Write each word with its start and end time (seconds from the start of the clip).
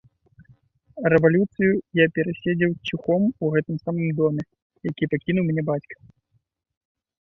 Рэвалюцыю 1.13 1.73
я 2.03 2.07
пераседзеў 2.17 2.71
ціхом 2.87 3.23
у 3.29 3.45
гэтым 3.59 3.75
самым 3.85 4.09
доме, 4.23 4.43
які 4.93 5.03
пакінуў 5.17 5.43
мне 5.53 5.61
бацька. 5.73 5.95